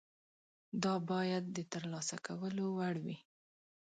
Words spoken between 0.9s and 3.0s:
باید د ترلاسه کولو وړ